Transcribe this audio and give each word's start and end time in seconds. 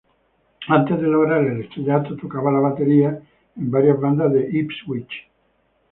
Antes 0.67 0.99
de 0.99 1.05
lograr 1.05 1.41
el 1.45 1.61
estrellato, 1.61 2.17
tocaba 2.17 2.51
la 2.51 2.57
batería 2.59 3.21
en 3.55 3.69
varias 3.69 4.01
bandas 4.01 4.33
de 4.33 4.49
Ipswich. 4.51 5.29